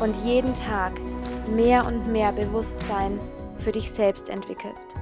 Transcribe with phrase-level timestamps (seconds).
[0.00, 0.92] und jeden Tag
[1.48, 3.18] mehr und mehr Bewusstsein
[3.58, 4.94] für dich selbst entwickelst.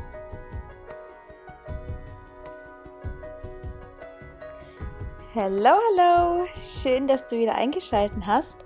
[5.34, 6.46] Hallo, hallo!
[6.56, 8.58] Schön, dass du wieder eingeschaltet hast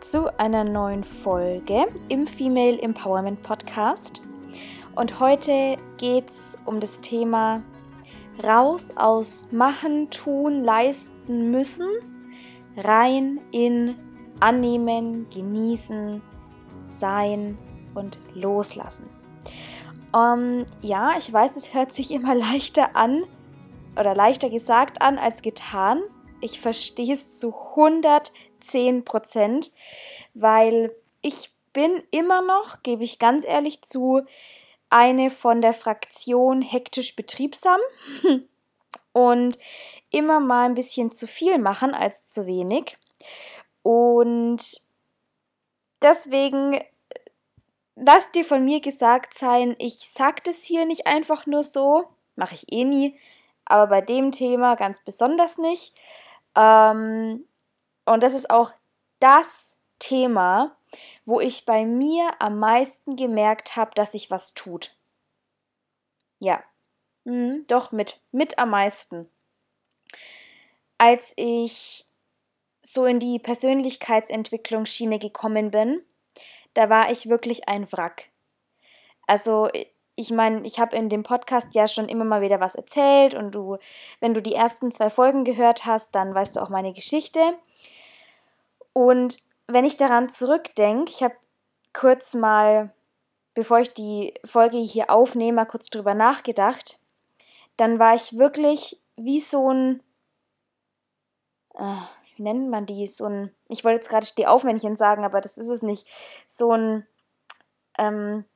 [0.00, 4.20] zu einer neuen Folge im Female Empowerment Podcast.
[4.96, 7.62] Und heute geht es um das Thema
[8.44, 11.88] raus aus machen, tun, leisten müssen,
[12.76, 13.96] rein in
[14.40, 16.22] annehmen, genießen,
[16.82, 17.58] sein
[17.94, 19.08] und loslassen.
[20.12, 23.24] Um, ähm, ja, ich weiß, es hört sich immer leichter an
[23.96, 26.02] oder leichter gesagt an als getan.
[26.40, 29.72] Ich verstehe es zu 110 Prozent,
[30.34, 34.22] weil ich bin immer noch, gebe ich ganz ehrlich zu,
[34.88, 37.78] eine von der Fraktion hektisch betriebsam
[39.12, 39.58] und
[40.10, 42.98] immer mal ein bisschen zu viel machen als zu wenig.
[43.82, 44.80] Und
[46.02, 46.84] deswegen äh,
[47.96, 52.54] lass dir von mir gesagt sein, ich sag das hier nicht einfach nur so, mache
[52.54, 53.18] ich eh nie,
[53.64, 55.94] aber bei dem Thema ganz besonders nicht.
[56.56, 57.46] Ähm,
[58.04, 58.72] und das ist auch
[59.20, 60.76] das Thema,
[61.24, 64.96] wo ich bei mir am meisten gemerkt habe, dass sich was tut.
[66.40, 66.62] Ja,
[67.24, 69.30] mhm, doch mit, mit am meisten.
[70.98, 72.06] Als ich
[72.82, 76.02] so in die Persönlichkeitsentwicklungsschiene gekommen bin,
[76.74, 78.30] da war ich wirklich ein Wrack.
[79.26, 79.68] Also
[80.16, 83.52] ich meine, ich habe in dem Podcast ja schon immer mal wieder was erzählt und
[83.52, 83.78] du,
[84.20, 87.40] wenn du die ersten zwei Folgen gehört hast, dann weißt du auch meine Geschichte.
[88.92, 91.36] Und wenn ich daran zurückdenke, ich habe
[91.92, 92.92] kurz mal,
[93.54, 96.98] bevor ich die Folge hier aufnehme, kurz drüber nachgedacht,
[97.76, 100.02] dann war ich wirklich wie so ein,
[101.74, 101.96] äh,
[102.40, 105.68] wie nennt man die, so ein, ich wollte jetzt gerade Stehaufmännchen sagen, aber das ist
[105.68, 106.08] es nicht,
[106.46, 107.06] so ein,
[107.98, 108.46] ähm,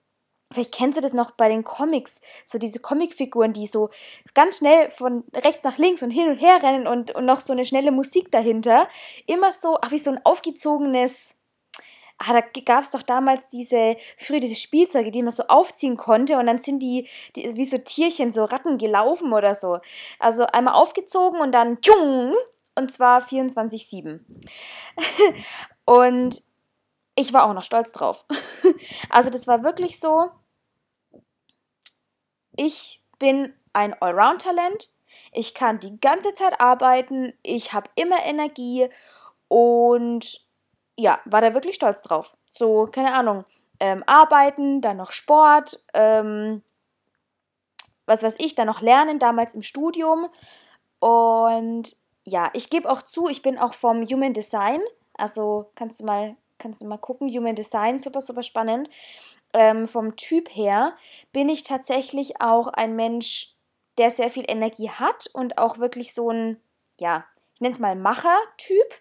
[0.53, 3.91] Vielleicht kennst du das noch bei den Comics, so diese Comicfiguren, die so
[4.35, 7.53] ganz schnell von rechts nach links und hin und her rennen und, und noch so
[7.53, 8.89] eine schnelle Musik dahinter.
[9.27, 11.35] Immer so, ach, wie so ein aufgezogenes.
[12.19, 16.39] Ah, da gab es doch damals diese, früher diese Spielzeuge, die man so aufziehen konnte
[16.39, 19.81] und dann sind die, die wie so Tierchen, so Ratten gelaufen oder so.
[20.21, 22.33] Also einmal aufgezogen und dann tschung,
[22.75, 24.21] und zwar 24-7.
[25.85, 26.43] und
[27.15, 28.25] ich war auch noch stolz drauf.
[29.11, 30.31] also das war wirklich so,
[32.57, 34.91] ich bin ein Allround-Talent.
[35.33, 37.33] Ich kann die ganze Zeit arbeiten.
[37.43, 38.89] Ich habe immer Energie
[39.49, 40.41] und
[40.97, 42.37] ja, war da wirklich stolz drauf.
[42.49, 43.45] So, keine Ahnung,
[43.81, 46.63] ähm, arbeiten, dann noch Sport, ähm,
[48.07, 50.29] was weiß ich, dann noch lernen, damals im Studium.
[51.01, 54.81] Und ja, ich gebe auch zu, ich bin auch vom Human Design.
[55.15, 58.89] Also kannst du mal, kannst du mal gucken, Human Design, super, super spannend
[59.55, 60.97] ähm, vom Typ her
[61.33, 63.55] bin ich tatsächlich auch ein Mensch,
[63.97, 66.61] der sehr viel Energie hat und auch wirklich so ein,
[66.99, 67.25] ja,
[67.55, 69.01] ich nenne es mal Macher-Typ.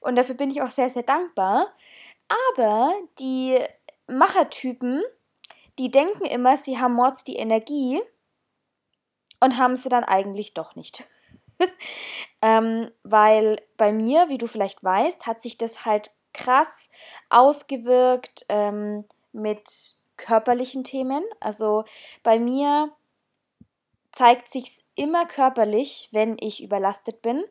[0.00, 1.66] Und dafür bin ich auch sehr, sehr dankbar.
[2.54, 3.58] Aber die
[4.06, 5.02] Machertypen,
[5.78, 8.00] die denken immer, sie haben Mords die Energie
[9.40, 11.04] und haben sie dann eigentlich doch nicht.
[12.42, 16.90] ähm, weil bei mir, wie du vielleicht weißt, hat sich das halt krass
[17.30, 18.44] ausgewirkt.
[18.48, 21.24] Ähm, mit körperlichen Themen.
[21.40, 21.84] Also
[22.22, 22.92] bei mir
[24.12, 27.42] zeigt sich immer körperlich, wenn ich überlastet bin.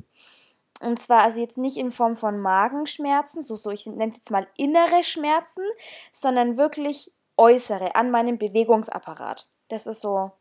[0.80, 4.32] Und zwar also jetzt nicht in Form von Magenschmerzen, so, so ich nenne es jetzt
[4.32, 5.64] mal innere Schmerzen,
[6.12, 9.48] sondern wirklich äußere an meinem Bewegungsapparat.
[9.68, 10.32] Das ist so,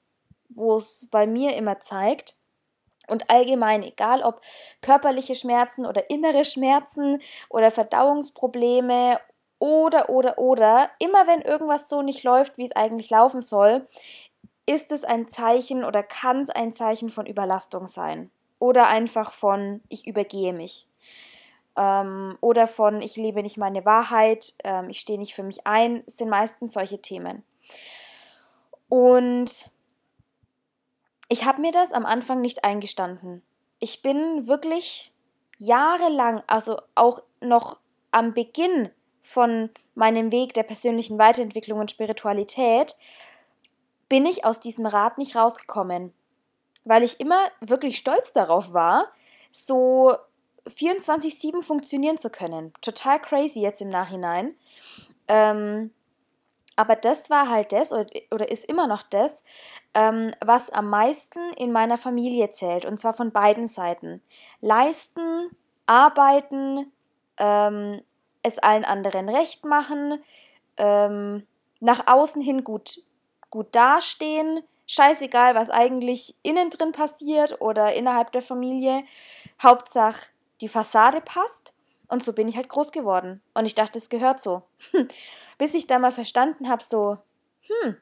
[0.48, 2.36] wo es bei mir immer zeigt.
[3.10, 4.40] Und allgemein, egal ob
[4.80, 9.18] körperliche Schmerzen oder innere Schmerzen oder Verdauungsprobleme
[9.58, 13.86] Oder, oder, oder, immer wenn irgendwas so nicht läuft, wie es eigentlich laufen soll,
[14.64, 18.30] ist es ein Zeichen oder kann es ein Zeichen von Überlastung sein.
[18.58, 20.88] Oder einfach von, ich übergehe mich.
[21.76, 26.04] Ähm, oder von, ich lebe nicht meine Wahrheit, ähm, ich stehe nicht für mich ein.
[26.06, 27.44] Es sind meistens solche Themen.
[28.88, 29.70] Und
[31.30, 33.42] ich habe mir das am Anfang nicht eingestanden.
[33.78, 35.14] Ich bin wirklich
[35.58, 37.78] jahrelang, also auch noch
[38.10, 38.90] am Beginn
[39.22, 42.96] von meinem Weg der persönlichen Weiterentwicklung und Spiritualität,
[44.08, 46.12] bin ich aus diesem Rad nicht rausgekommen,
[46.84, 49.06] weil ich immer wirklich stolz darauf war,
[49.52, 50.16] so
[50.66, 52.72] 24-7 funktionieren zu können.
[52.80, 54.56] Total crazy jetzt im Nachhinein.
[55.28, 55.92] Ähm,
[56.80, 59.44] aber das war halt das oder, oder ist immer noch das,
[59.92, 62.86] ähm, was am meisten in meiner Familie zählt.
[62.86, 64.22] Und zwar von beiden Seiten.
[64.62, 65.50] Leisten,
[65.84, 66.90] arbeiten,
[67.36, 68.00] ähm,
[68.42, 70.24] es allen anderen recht machen,
[70.78, 71.46] ähm,
[71.80, 73.02] nach außen hin gut,
[73.50, 79.04] gut dastehen, scheißegal, was eigentlich innen drin passiert oder innerhalb der Familie.
[79.62, 80.30] Hauptsache,
[80.62, 81.74] die Fassade passt.
[82.08, 83.42] Und so bin ich halt groß geworden.
[83.52, 84.62] Und ich dachte, es gehört so.
[85.60, 87.18] bis ich da mal verstanden habe, so,
[87.60, 87.96] hm,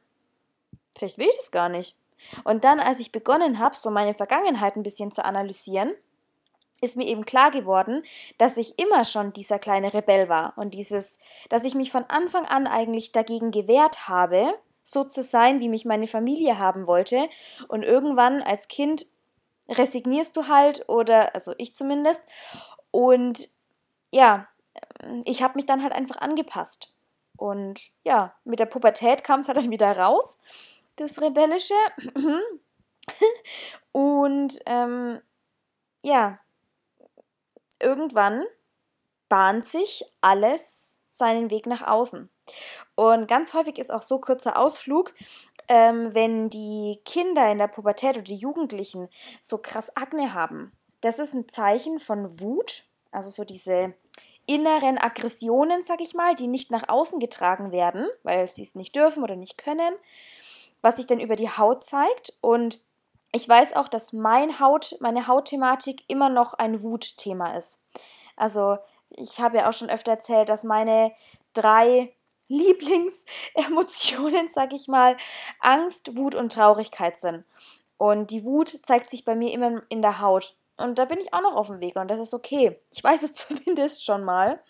[0.97, 1.97] vielleicht will ich das gar nicht.
[2.45, 5.93] Und dann, als ich begonnen habe, so meine Vergangenheit ein bisschen zu analysieren,
[6.81, 8.05] ist mir eben klar geworden,
[8.39, 11.19] dass ich immer schon dieser kleine Rebell war und dieses,
[11.49, 15.85] dass ich mich von Anfang an eigentlich dagegen gewehrt habe, so zu sein, wie mich
[15.85, 17.29] meine Familie haben wollte.
[17.67, 19.07] Und irgendwann als Kind
[19.69, 22.25] resignierst du halt, oder also ich zumindest.
[22.93, 23.49] Und
[24.13, 24.47] ja,
[25.25, 26.95] ich habe mich dann halt einfach angepasst.
[27.39, 30.39] Und ja, mit der Pubertät kam es halt dann wieder raus,
[30.97, 31.75] das Rebellische.
[33.93, 35.21] Und ähm,
[36.03, 36.39] ja,
[37.81, 38.45] irgendwann
[39.29, 42.29] bahnt sich alles seinen Weg nach außen.
[42.95, 45.15] Und ganz häufig ist auch so kurzer Ausflug,
[45.69, 49.09] ähm, wenn die Kinder in der Pubertät oder die Jugendlichen
[49.41, 50.73] so krass Akne haben.
[51.01, 53.95] Das ist ein Zeichen von Wut, also so diese
[54.49, 58.97] inneren Aggressionen, sag ich mal, die nicht nach außen getragen werden, weil sie es nicht
[58.97, 59.95] dürfen oder nicht können,
[60.81, 62.33] was sich dann über die Haut zeigt.
[62.41, 62.81] Und
[63.33, 67.83] ich weiß auch, dass mein Haut, meine Hautthematik immer noch ein Wutthema ist.
[68.37, 68.79] Also
[69.11, 71.13] ich habe ja auch schon öfter erzählt, dass meine
[71.53, 72.15] drei
[72.49, 75.19] Lieblingsemotionen, sag ich mal,
[75.61, 77.45] Angst, Wut und Traurigkeit sind.
[77.99, 80.57] Und die Wut zeigt sich bei mir immer in der Haut.
[80.79, 82.81] Und da bin ich auch noch auf dem Weg und das ist okay.
[82.93, 84.63] Ich weiß es zumindest schon mal.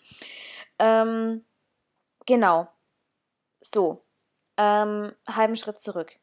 [0.79, 1.45] Ähm,
[2.25, 2.67] genau.
[3.59, 4.03] So.
[4.57, 6.17] Ähm, halben Schritt zurück.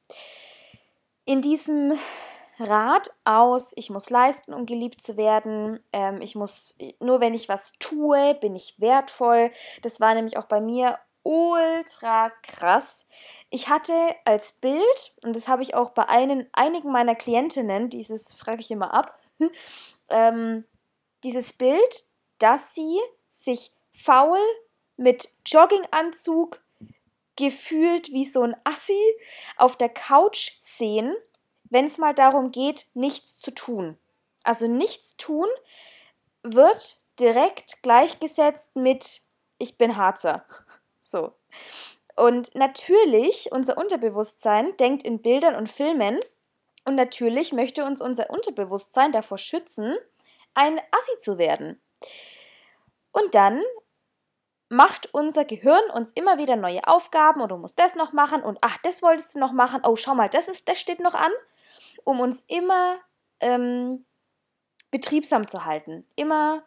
[1.25, 1.99] In diesem
[2.59, 5.81] Rat aus, ich muss leisten, um geliebt zu werden.
[5.93, 9.51] Ähm, ich muss, nur wenn ich was tue, bin ich wertvoll.
[9.83, 13.07] Das war nämlich auch bei mir ultra krass.
[13.51, 13.93] Ich hatte
[14.25, 18.71] als Bild, und das habe ich auch bei einen, einigen meiner Klientinnen, dieses frage ich
[18.71, 19.19] immer ab,
[20.09, 20.65] ähm,
[21.25, 22.05] dieses Bild,
[22.39, 22.99] dass sie
[23.29, 24.39] sich faul
[24.97, 26.61] mit Jogginganzug
[27.37, 29.01] gefühlt wie so ein Assi
[29.57, 31.15] auf der Couch sehen,
[31.65, 33.99] wenn es mal darum geht, nichts zu tun.
[34.43, 35.49] Also nichts tun
[36.43, 39.23] wird direkt gleichgesetzt mit
[39.59, 40.45] ich bin Harzer.
[41.09, 41.35] So.
[42.17, 46.19] Und natürlich, unser Unterbewusstsein denkt in Bildern und Filmen
[46.87, 49.97] und natürlich möchte uns unser Unterbewusstsein davor schützen,
[50.55, 51.83] ein Assi zu werden.
[53.11, 53.61] Und dann
[54.69, 58.59] macht unser Gehirn uns immer wieder neue Aufgaben und du musst das noch machen und
[58.63, 59.83] ach, das wolltest du noch machen.
[59.85, 61.33] Oh, schau mal, das ist, das steht noch an,
[62.05, 62.99] um uns immer
[63.41, 64.07] ähm,
[64.91, 66.07] betriebsam zu halten.
[66.15, 66.63] Immer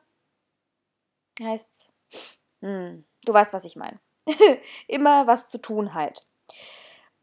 [1.41, 1.93] heißt's.
[2.61, 3.99] Hm, du weißt, was ich meine.
[4.87, 6.25] immer was zu tun halt.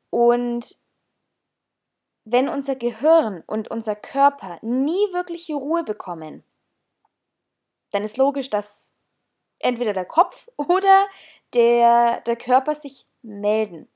[0.09, 0.77] Und
[2.27, 6.43] wenn unser Gehirn und unser Körper nie wirkliche Ruhe bekommen,
[7.93, 8.97] dann ist logisch, dass
[9.61, 11.07] entweder der Kopf oder
[11.55, 13.89] der, der Körper sich melden.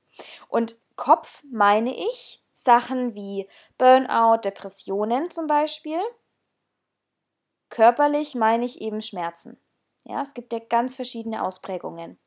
[0.47, 5.99] Und Kopf meine ich Sachen wie Burnout, Depressionen zum Beispiel.
[7.69, 9.59] Körperlich meine ich eben Schmerzen.
[10.05, 12.17] Ja, es gibt ja ganz verschiedene Ausprägungen.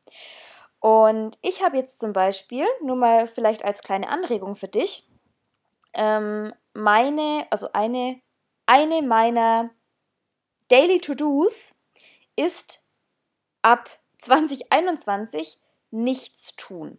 [0.80, 5.08] Und ich habe jetzt zum Beispiel, nur mal vielleicht als kleine Anregung für dich,
[5.94, 8.20] ähm, meine, also eine,
[8.66, 9.70] eine meiner
[10.68, 11.76] Daily To-Dos
[12.36, 12.82] ist
[13.62, 15.58] ab 2021
[15.90, 16.98] nichts tun.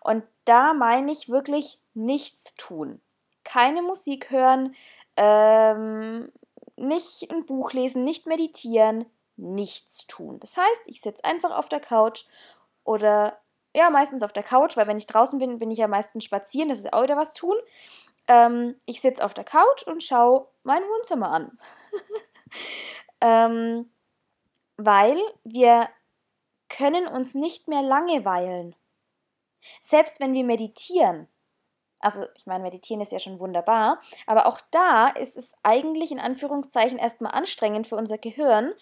[0.00, 3.00] Und da meine ich wirklich nichts tun.
[3.44, 4.74] Keine Musik hören,
[5.16, 6.32] ähm,
[6.76, 10.38] nicht ein Buch lesen, nicht meditieren, nichts tun.
[10.40, 12.24] Das heißt, ich sitze einfach auf der Couch
[12.84, 13.38] oder
[13.74, 16.68] ja, meistens auf der Couch, weil wenn ich draußen bin, bin ich ja meistens spazieren,
[16.68, 17.56] das ist auch wieder was tun.
[18.30, 21.58] Ähm, ich sitze auf der Couch und schaue mein Wohnzimmer an.
[23.20, 23.90] ähm,
[24.76, 25.88] weil wir
[26.68, 28.76] können uns nicht mehr langeweilen.
[29.80, 31.26] Selbst wenn wir meditieren,
[31.98, 36.20] also ich meine, meditieren ist ja schon wunderbar, aber auch da ist es eigentlich in
[36.20, 38.72] Anführungszeichen erstmal anstrengend für unser Gehirn,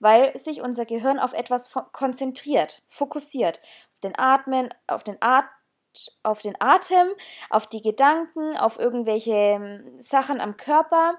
[0.00, 3.60] weil sich unser Gehirn auf etwas konzentriert, fokussiert,
[3.94, 5.46] auf den Atmen, auf den At
[6.22, 7.08] auf den Atem,
[7.50, 11.18] auf die Gedanken, auf irgendwelche ähm, Sachen am Körper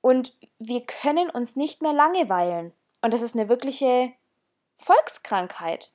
[0.00, 2.72] und wir können uns nicht mehr langeweilen.
[3.02, 4.12] Und das ist eine wirkliche
[4.74, 5.90] Volkskrankheit,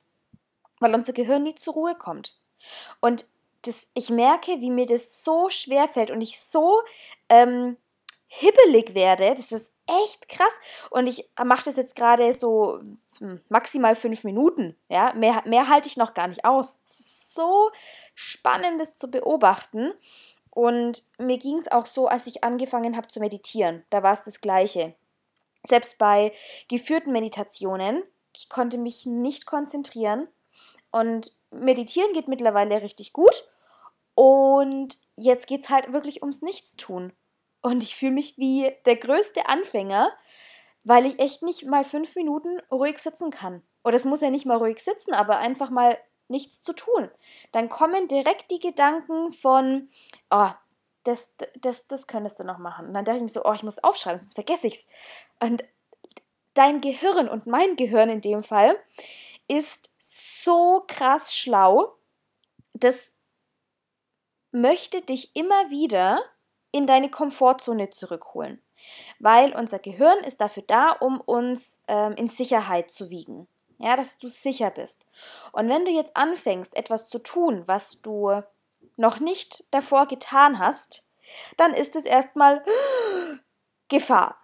[0.80, 2.38] weil unser Gehirn nie zur Ruhe kommt.
[3.00, 3.26] Und
[3.62, 6.82] das, ich merke, wie mir das so schwer fällt und ich so
[7.28, 7.76] ähm,
[8.26, 9.34] hibbelig werde.
[9.34, 10.52] Das ist echt krass.
[10.90, 12.80] Und ich mache das jetzt gerade so
[13.18, 14.76] hm, maximal fünf Minuten.
[14.88, 16.78] Ja, mehr, mehr halte ich noch gar nicht aus.
[16.84, 17.70] So
[18.14, 19.92] spannend, das zu beobachten.
[20.50, 23.84] Und mir ging es auch so, als ich angefangen habe zu meditieren.
[23.90, 24.94] Da war es das Gleiche.
[25.64, 26.32] Selbst bei
[26.68, 28.02] geführten Meditationen,
[28.36, 30.28] ich konnte mich nicht konzentrieren.
[30.90, 33.44] Und meditieren geht mittlerweile richtig gut.
[34.14, 37.12] Und jetzt geht es halt wirklich ums Nichtstun.
[37.62, 40.12] Und ich fühle mich wie der größte Anfänger,
[40.84, 43.62] weil ich echt nicht mal fünf Minuten ruhig sitzen kann.
[43.84, 45.96] Oder es muss ja nicht mal ruhig sitzen, aber einfach mal
[46.28, 47.10] nichts zu tun.
[47.52, 49.90] Dann kommen direkt die Gedanken von,
[50.30, 50.50] oh,
[51.04, 52.88] das, das, das könntest du noch machen.
[52.88, 54.88] Und dann dachte ich mir so, oh, ich muss aufschreiben, sonst vergesse ich's.
[55.40, 55.64] Und
[56.54, 58.76] dein Gehirn und mein Gehirn in dem Fall
[59.48, 61.96] ist so krass schlau,
[62.74, 63.16] das
[64.50, 66.22] möchte dich immer wieder
[66.72, 68.60] in deine Komfortzone zurückholen.
[69.20, 73.46] Weil unser Gehirn ist dafür da, um uns ähm, in Sicherheit zu wiegen.
[73.78, 75.06] Ja, dass du sicher bist.
[75.52, 78.42] Und wenn du jetzt anfängst, etwas zu tun, was du
[78.96, 81.06] noch nicht davor getan hast,
[81.56, 82.62] dann ist es erstmal
[83.88, 84.40] Gefahr.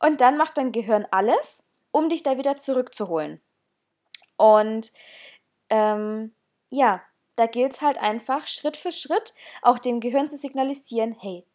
[0.00, 3.40] Und dann macht dein Gehirn alles, um dich da wieder zurückzuholen.
[4.36, 4.92] Und
[5.70, 6.34] ähm,
[6.68, 7.02] ja,
[7.36, 11.46] da gilt es halt einfach, Schritt für Schritt auch dem Gehirn zu signalisieren, hey,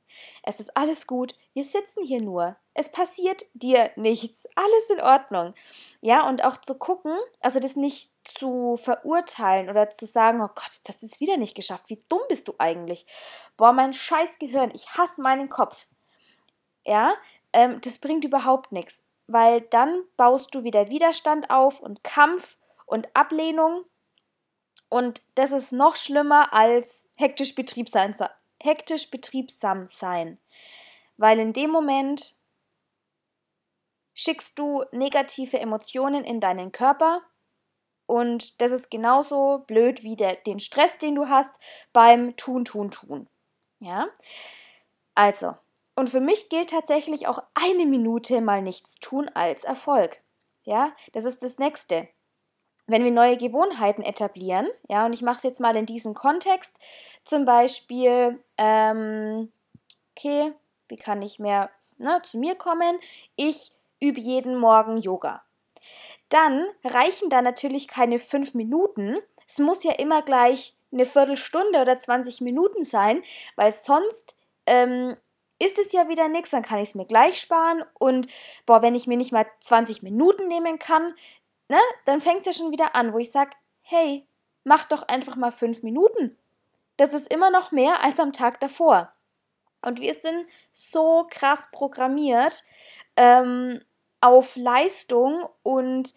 [0.44, 2.56] es ist alles gut, wir sitzen hier nur.
[2.74, 5.54] Es passiert dir nichts, alles in Ordnung.
[6.00, 10.80] Ja, und auch zu gucken, also das nicht zu verurteilen oder zu sagen, oh Gott,
[10.86, 13.06] das ist wieder nicht geschafft, wie dumm bist du eigentlich?
[13.58, 15.88] Boah, mein scheiß Gehirn, ich hasse meinen Kopf.
[16.86, 17.14] Ja,
[17.54, 23.10] ähm, das bringt überhaupt nichts, weil dann baust du wieder Widerstand auf und Kampf und
[23.16, 23.86] Ablehnung
[24.90, 28.13] und das ist noch schlimmer als hektisch betriebsam,
[28.62, 30.38] hektisch betriebsam sein.
[31.18, 32.36] Weil in dem Moment
[34.13, 37.22] schickst du negative Emotionen in deinen Körper
[38.06, 41.58] und das ist genauso blöd wie der, den Stress, den du hast
[41.94, 43.30] beim Tun, Tun, Tun.
[43.80, 44.10] Ja?
[45.16, 45.56] Also,
[45.96, 50.22] und für mich gilt tatsächlich auch eine Minute mal nichts tun als Erfolg.
[50.63, 52.10] Ja, das ist das nächste
[52.91, 56.79] wenn wir neue Gewohnheiten etablieren, ja, und ich mache es jetzt mal in diesem Kontext,
[57.24, 59.51] zum Beispiel, ähm,
[60.15, 60.53] okay,
[60.88, 63.00] wie kann ich mehr ne, zu mir kommen?
[63.36, 63.71] Ich
[64.01, 65.41] übe jeden Morgen Yoga.
[66.29, 69.17] Dann reichen da natürlich keine fünf Minuten.
[69.48, 73.24] Es muss ja immer gleich eine Viertelstunde oder 20 Minuten sein,
[73.55, 75.15] weil sonst ähm,
[75.60, 78.27] ist es ja wieder nichts, dann kann ich es mir gleich sparen und
[78.65, 81.13] boah, wenn ich mir nicht mal 20 Minuten nehmen kann,
[81.72, 83.51] ne, dann fängt es ja schon wieder an, wo ich sage,
[83.82, 84.28] hey,
[84.63, 86.38] mach doch einfach mal fünf Minuten.
[86.98, 89.13] Das ist immer noch mehr als am Tag davor.
[89.82, 92.63] Und wir sind so krass programmiert
[93.16, 93.82] ähm,
[94.20, 96.13] auf Leistung und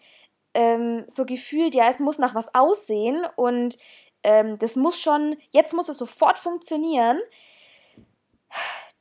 [0.53, 3.77] ähm, so gefühlt, ja, es muss nach was aussehen und
[4.23, 7.19] ähm, das muss schon, jetzt muss es sofort funktionieren.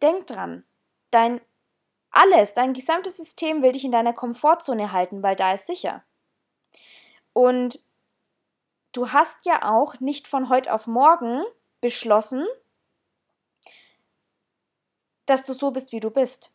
[0.01, 0.65] Denk dran,
[1.11, 1.41] dein
[2.11, 6.05] alles, dein gesamtes System will dich in deiner Komfortzone halten, weil da ist sicher.
[7.35, 7.81] Und
[8.93, 11.43] du hast ja auch nicht von heute auf morgen
[11.83, 12.47] beschlossen,
[15.27, 16.55] dass du so bist, wie du bist,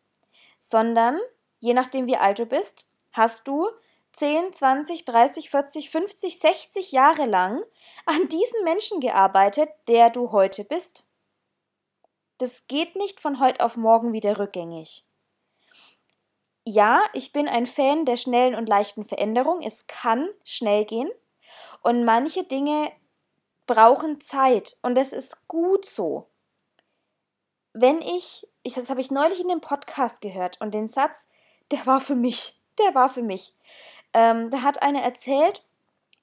[0.60, 1.20] sondern
[1.60, 3.68] je nachdem, wie alt du bist, hast du
[4.14, 7.64] 10, 20, 30, 40, 50, 60 Jahre lang
[8.06, 11.06] an diesen Menschen gearbeitet, der du heute bist.
[12.38, 15.09] Das geht nicht von heute auf morgen wieder rückgängig
[16.70, 19.62] ja, ich bin ein Fan der schnellen und leichten Veränderung.
[19.62, 21.10] Es kann schnell gehen
[21.82, 22.92] und manche Dinge
[23.66, 26.28] brauchen Zeit und das ist gut so.
[27.74, 31.30] Wenn ich, ich das habe ich neulich in dem Podcast gehört und den Satz,
[31.72, 33.54] der war für mich, der war für mich.
[34.14, 35.64] Ähm, da hat einer erzählt,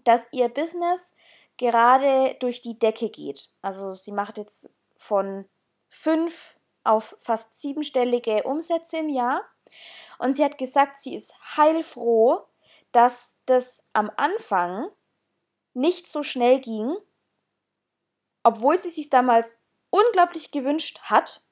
[0.04, 1.14] dass ihr Business
[1.56, 3.48] gerade durch die Decke geht.
[3.62, 5.46] Also sie macht jetzt von
[5.88, 6.55] fünf
[6.86, 9.42] auf fast siebenstellige Umsätze im Jahr.
[10.18, 12.46] Und sie hat gesagt, sie ist heilfroh,
[12.92, 14.88] dass das am Anfang
[15.74, 16.96] nicht so schnell ging,
[18.42, 21.42] obwohl sie sich damals unglaublich gewünscht hat.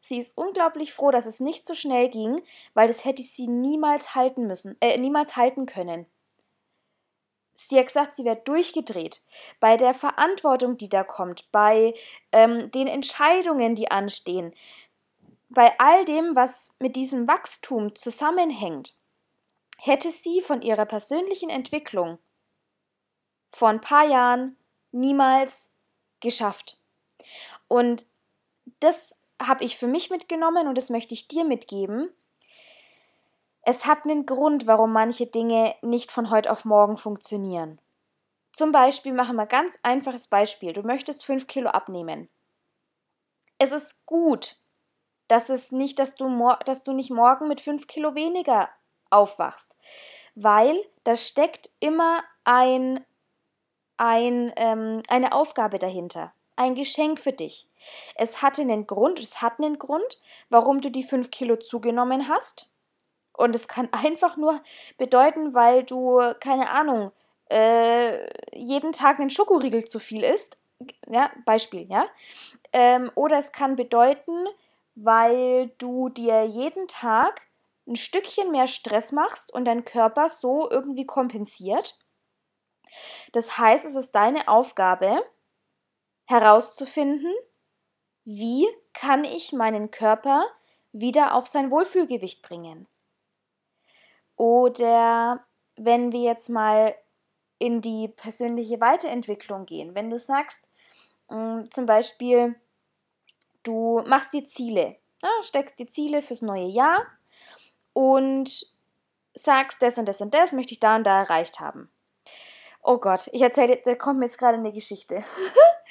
[0.00, 2.42] Sie ist unglaublich froh, dass es nicht so schnell ging,
[2.74, 6.06] weil das hätte sie niemals halten müssen, äh, niemals halten können.
[7.60, 9.20] Sie hat gesagt, sie wäre durchgedreht.
[9.58, 11.92] Bei der Verantwortung, die da kommt, bei
[12.30, 14.54] ähm, den Entscheidungen, die anstehen,
[15.48, 18.94] bei all dem, was mit diesem Wachstum zusammenhängt,
[19.76, 22.18] hätte sie von ihrer persönlichen Entwicklung
[23.50, 24.56] vor ein paar Jahren
[24.92, 25.72] niemals
[26.20, 26.78] geschafft.
[27.66, 28.06] Und
[28.78, 32.10] das habe ich für mich mitgenommen und das möchte ich dir mitgeben.
[33.70, 37.78] Es hat einen Grund, warum manche Dinge nicht von heute auf morgen funktionieren.
[38.50, 40.72] Zum Beispiel machen wir ein ganz einfaches Beispiel.
[40.72, 42.30] Du möchtest 5 Kilo abnehmen.
[43.58, 44.56] Es ist gut,
[45.26, 48.70] dass es nicht, dass du, dass du nicht morgen mit 5 Kilo weniger
[49.10, 49.76] aufwachst,
[50.34, 53.04] weil da steckt immer ein,
[53.98, 57.68] ein, ähm, eine Aufgabe dahinter, ein Geschenk für dich.
[58.14, 62.67] Es hatte einen Grund, es hat einen Grund, warum du die 5 Kilo zugenommen hast.
[63.38, 64.60] Und es kann einfach nur
[64.98, 67.12] bedeuten, weil du, keine Ahnung,
[67.50, 70.58] äh, jeden Tag einen Schokoriegel zu viel isst.
[71.08, 72.06] Ja, Beispiel, ja.
[72.72, 74.46] Ähm, oder es kann bedeuten,
[74.94, 77.46] weil du dir jeden Tag
[77.86, 81.98] ein Stückchen mehr Stress machst und dein Körper so irgendwie kompensiert.
[83.32, 85.24] Das heißt, es ist deine Aufgabe
[86.26, 87.32] herauszufinden,
[88.24, 90.44] wie kann ich meinen Körper
[90.92, 92.86] wieder auf sein Wohlfühlgewicht bringen.
[94.38, 95.44] Oder
[95.76, 96.94] wenn wir jetzt mal
[97.58, 100.60] in die persönliche Weiterentwicklung gehen, wenn du sagst,
[101.28, 102.54] mh, mm, zum Beispiel,
[103.64, 107.04] du machst dir Ziele, ja, steckst dir Ziele fürs neue Jahr
[107.92, 108.72] und
[109.34, 111.90] sagst, das und das und das möchte ich da und da erreicht haben.
[112.82, 115.24] Oh Gott, ich erzähle, da kommt mir jetzt gerade eine Geschichte.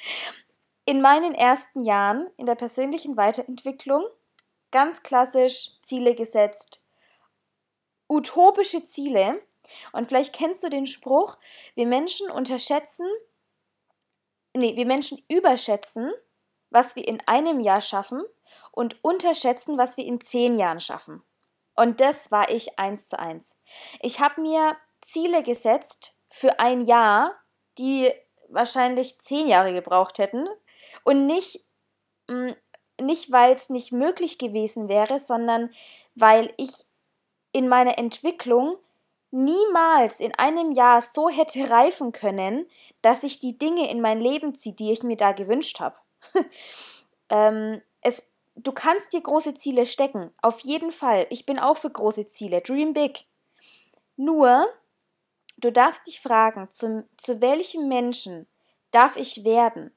[0.86, 4.06] in meinen ersten Jahren in der persönlichen Weiterentwicklung
[4.70, 6.82] ganz klassisch Ziele gesetzt,
[8.08, 9.40] utopische Ziele.
[9.92, 11.36] Und vielleicht kennst du den Spruch,
[11.74, 13.06] wir Menschen unterschätzen,
[14.56, 16.12] nee, wir Menschen überschätzen,
[16.70, 18.22] was wir in einem Jahr schaffen
[18.72, 21.22] und unterschätzen, was wir in zehn Jahren schaffen.
[21.76, 23.58] Und das war ich eins zu eins.
[24.00, 27.36] Ich habe mir Ziele gesetzt für ein Jahr,
[27.78, 28.12] die
[28.48, 30.48] wahrscheinlich zehn Jahre gebraucht hätten.
[31.04, 31.64] Und nicht,
[32.28, 32.50] mm,
[33.00, 35.70] nicht weil es nicht möglich gewesen wäre, sondern
[36.14, 36.86] weil ich
[37.52, 38.76] in meiner Entwicklung
[39.30, 42.66] niemals in einem Jahr so hätte reifen können,
[43.02, 45.96] dass ich die Dinge in mein Leben ziehe, die ich mir da gewünscht habe.
[47.30, 48.22] ähm, es
[48.58, 50.32] du kannst dir große Ziele stecken.
[50.42, 51.26] Auf jeden Fall.
[51.30, 52.60] Ich bin auch für große Ziele.
[52.60, 53.26] Dream big.
[54.16, 54.66] Nur,
[55.56, 58.46] du darfst dich fragen, zu, zu welchem Menschen
[58.90, 59.94] darf ich werden,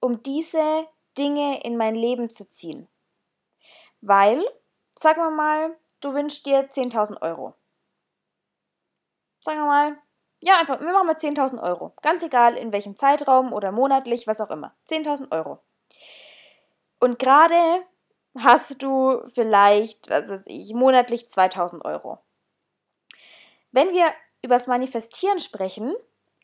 [0.00, 0.86] um diese
[1.16, 2.88] Dinge in mein Leben zu ziehen?
[4.00, 4.44] Weil,
[4.96, 7.54] sagen wir mal, du wünschst dir 10.000 Euro.
[9.40, 9.98] Sagen wir mal,
[10.40, 11.94] ja, einfach, wir machen mal 10.000 Euro.
[12.02, 14.74] Ganz egal, in welchem Zeitraum oder monatlich, was auch immer.
[14.88, 15.60] 10.000 Euro.
[17.00, 17.54] Und gerade
[18.38, 22.18] hast du vielleicht, was weiß ich, monatlich 2000 Euro.
[23.72, 24.12] Wenn wir
[24.42, 25.94] über das Manifestieren sprechen,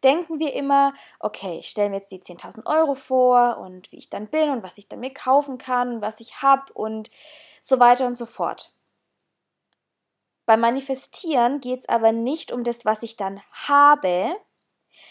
[0.03, 4.09] denken wir immer, okay, ich stelle mir jetzt die 10.000 Euro vor und wie ich
[4.09, 7.11] dann bin und was ich dann mir kaufen kann, was ich habe und
[7.61, 8.73] so weiter und so fort.
[10.50, 14.34] Beim Manifestieren geht es aber nicht um das, was ich dann habe,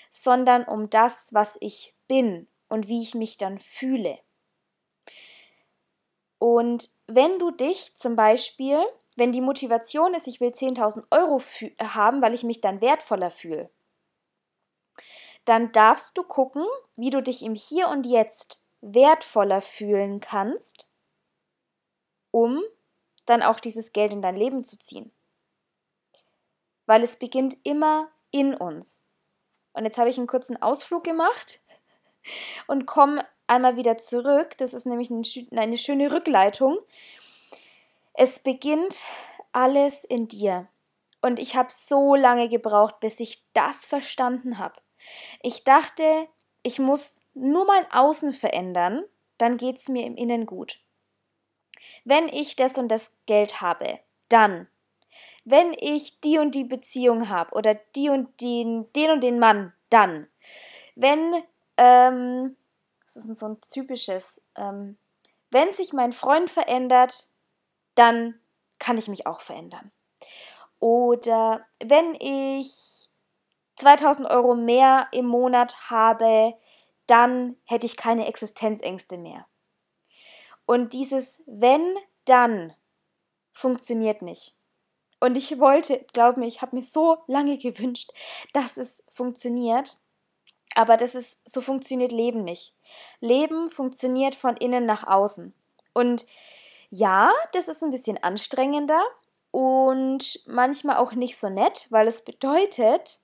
[0.09, 4.19] sondern um das, was ich bin und wie ich mich dann fühle.
[6.39, 11.41] Und wenn du dich zum Beispiel, wenn die Motivation ist, ich will 10.000 Euro
[11.81, 13.69] haben, weil ich mich dann wertvoller fühle,
[15.45, 16.65] dann darfst du gucken,
[16.97, 20.89] wie du dich im Hier und Jetzt wertvoller fühlen kannst,
[22.31, 22.61] um
[23.25, 25.13] dann auch dieses Geld in dein Leben zu ziehen.
[26.89, 29.11] Weil es beginnt immer in uns.
[29.73, 31.59] Und jetzt habe ich einen kurzen Ausflug gemacht
[32.65, 34.57] und komme einmal wieder zurück.
[34.57, 36.79] Das ist nämlich eine schöne Rückleitung.
[38.13, 39.03] Es beginnt
[39.51, 40.67] alles in dir.
[41.21, 44.81] Und ich habe so lange gebraucht, bis ich das verstanden habe.
[45.43, 46.27] Ich dachte,
[46.63, 49.03] ich muss nur mein Außen verändern,
[49.37, 50.79] dann geht es mir im Innen gut.
[52.03, 54.67] Wenn ich das und das Geld habe, dann.
[55.49, 59.73] Wenn ich die und die Beziehung habe oder die und den, den und den Mann,
[59.89, 60.27] dann.
[60.95, 61.43] Wenn,
[61.77, 62.55] ähm,
[63.01, 64.97] das ist so ein typisches, ähm,
[65.49, 67.29] wenn sich mein Freund verändert,
[67.95, 68.39] dann
[68.77, 69.91] kann ich mich auch verändern.
[70.79, 73.09] Oder wenn ich
[73.77, 76.53] 2000 Euro mehr im Monat habe,
[77.07, 79.47] dann hätte ich keine Existenzängste mehr.
[80.67, 82.75] Und dieses wenn, dann
[83.51, 84.58] funktioniert nicht.
[85.19, 88.11] Und ich wollte, glaub mir, ich habe mir so lange gewünscht,
[88.53, 89.97] dass es funktioniert.
[90.75, 92.73] Aber das ist, so funktioniert Leben nicht.
[93.19, 95.53] Leben funktioniert von innen nach außen.
[95.93, 96.25] Und
[96.89, 99.01] ja, das ist ein bisschen anstrengender
[99.51, 103.19] und manchmal auch nicht so nett, weil es bedeutet,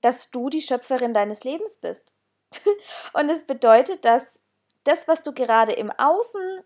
[0.00, 2.14] dass du die Schöpferin deines Lebens bist.
[3.12, 4.42] und es bedeutet, dass
[4.84, 6.64] das, was du gerade im Außen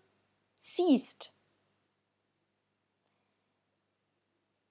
[0.55, 1.36] siehst,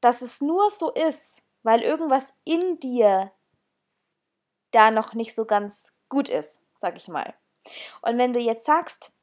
[0.06, 3.32] dass es nur so ist, weil irgendwas in dir
[4.70, 7.34] da noch nicht so ganz gut ist, sag ich mal.
[8.02, 9.16] Und wenn du jetzt sagst,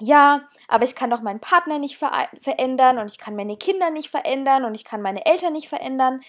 [0.00, 3.90] ja, aber ich kann doch meinen Partner nicht ver verändern und ich kann meine Kinder
[3.90, 6.20] nicht verändern und ich kann meine Eltern nicht verändern.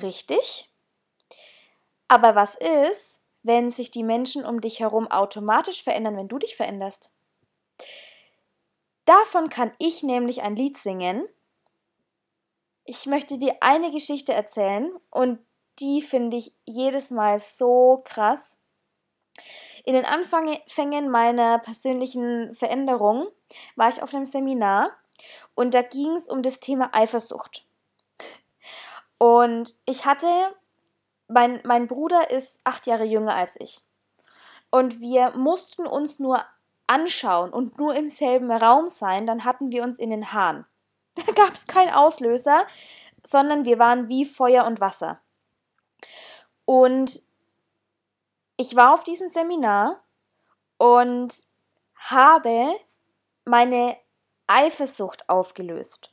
[0.00, 0.70] Richtig.
[2.08, 6.56] Aber was ist, wenn sich die Menschen um dich herum automatisch verändern, wenn du dich
[6.56, 7.10] veränderst?
[9.04, 11.28] Davon kann ich nämlich ein Lied singen.
[12.84, 15.38] Ich möchte dir eine Geschichte erzählen und
[15.78, 18.60] die finde ich jedes Mal so krass.
[19.84, 23.26] In den Anfängen meiner persönlichen Veränderung
[23.76, 24.90] war ich auf einem Seminar
[25.54, 27.66] und da ging es um das Thema Eifersucht.
[29.16, 30.28] Und ich hatte,
[31.28, 33.80] mein, mein Bruder ist acht Jahre jünger als ich.
[34.70, 36.44] Und wir mussten uns nur
[36.86, 40.66] anschauen und nur im selben Raum sein, dann hatten wir uns in den Haaren.
[41.26, 42.66] Da gab es keinen Auslöser,
[43.24, 45.20] sondern wir waren wie Feuer und Wasser.
[46.64, 47.20] Und
[48.56, 50.02] ich war auf diesem Seminar
[50.78, 51.34] und
[51.94, 52.74] habe
[53.44, 53.96] meine
[54.46, 56.12] Eifersucht aufgelöst.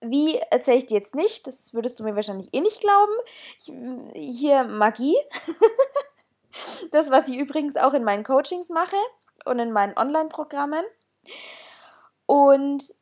[0.00, 1.46] Wie erzähle ich dir jetzt nicht?
[1.46, 3.12] Das würdest du mir wahrscheinlich eh nicht glauben.
[3.56, 3.72] Ich,
[4.14, 5.16] hier Magie.
[6.90, 8.96] das, was ich übrigens auch in meinen Coachings mache
[9.46, 10.84] und in meinen Online-Programmen.
[12.26, 12.94] Und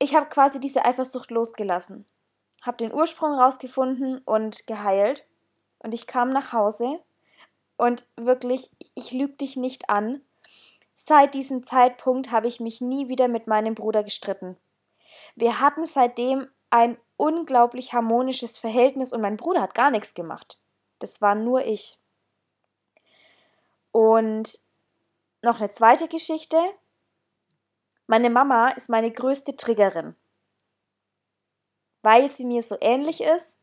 [0.00, 2.06] ich habe quasi diese Eifersucht losgelassen,
[2.62, 5.26] habe den Ursprung rausgefunden und geheilt.
[5.78, 6.98] Und ich kam nach Hause
[7.76, 10.22] und wirklich, ich lüge dich nicht an.
[10.94, 14.56] Seit diesem Zeitpunkt habe ich mich nie wieder mit meinem Bruder gestritten.
[15.36, 20.58] Wir hatten seitdem ein unglaublich harmonisches Verhältnis und mein Bruder hat gar nichts gemacht.
[20.98, 21.98] Das war nur ich.
[23.92, 24.60] Und
[25.42, 26.58] noch eine zweite Geschichte.
[28.10, 30.16] Meine Mama ist meine größte Triggerin,
[32.02, 33.60] weil sie mir so ähnlich ist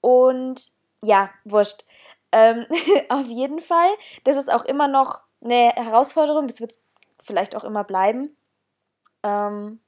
[0.00, 0.72] und
[1.04, 1.84] ja, wurscht.
[2.32, 2.66] Ähm,
[3.08, 3.88] auf jeden Fall,
[4.24, 6.76] das ist auch immer noch eine Herausforderung, das wird
[7.22, 8.36] vielleicht auch immer bleiben.
[9.22, 9.78] Ähm,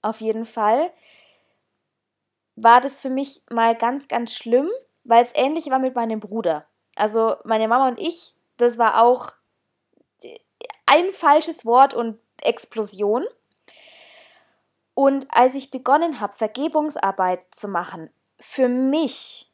[0.00, 0.90] auf jeden Fall
[2.54, 4.70] war das für mich mal ganz, ganz schlimm,
[5.04, 6.66] weil es ähnlich war mit meinem Bruder.
[6.94, 9.34] Also meine Mama und ich, das war auch
[10.86, 13.24] ein falsches Wort und Explosion.
[14.94, 19.52] Und als ich begonnen habe, Vergebungsarbeit zu machen, für mich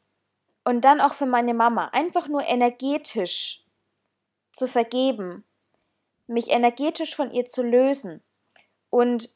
[0.63, 3.65] und dann auch für meine Mama, einfach nur energetisch
[4.51, 5.43] zu vergeben,
[6.27, 8.23] mich energetisch von ihr zu lösen
[8.89, 9.29] und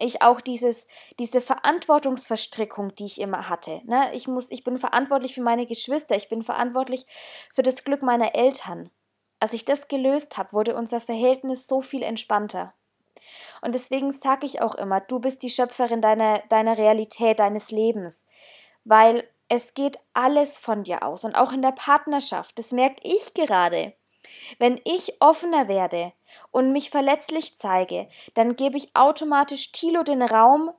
[0.00, 0.86] ich auch dieses,
[1.18, 3.82] diese Verantwortungsverstrickung, die ich immer hatte.
[3.84, 4.12] Ne?
[4.14, 7.06] Ich, muss, ich bin verantwortlich für meine Geschwister, ich bin verantwortlich
[7.52, 8.90] für das Glück meiner Eltern.
[9.40, 12.74] Als ich das gelöst habe, wurde unser Verhältnis so viel entspannter.
[13.62, 18.26] Und deswegen sage ich auch immer, du bist die Schöpferin deiner, deiner Realität, deines Lebens.
[18.84, 22.58] Weil es geht alles von dir aus und auch in der Partnerschaft.
[22.58, 23.94] Das merke ich gerade.
[24.58, 26.12] Wenn ich offener werde
[26.50, 30.70] und mich verletzlich zeige, dann gebe ich automatisch Tilo den Raum,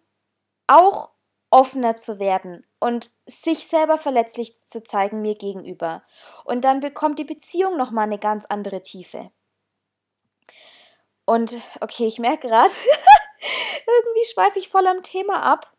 [0.67, 1.10] auch
[1.52, 6.04] offener zu werden und sich selber verletzlich zu zeigen mir gegenüber.
[6.46, 9.32] Und dann bekommt die Beziehung nochmal eine ganz andere Tiefe.
[11.26, 12.74] Und okay, ich merke gerade,
[13.86, 15.72] irgendwie schweife ich voll am Thema ab,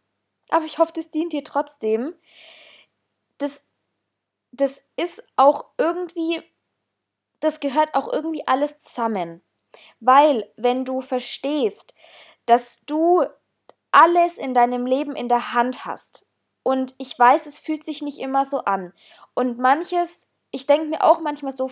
[0.51, 2.15] aber ich hoffe, das dient dir trotzdem
[3.43, 3.67] das,
[4.53, 6.43] das ist auch irgendwie,
[7.41, 9.43] das gehört auch irgendwie alles zusammen.
[10.01, 11.95] Weil, wenn du verstehst,
[12.47, 13.25] dass du
[13.93, 16.27] alles in deinem Leben in der Hand hast,
[16.65, 18.93] und ich weiß, es fühlt sich nicht immer so an,
[19.35, 21.71] und manches ich denke mir auch manchmal so,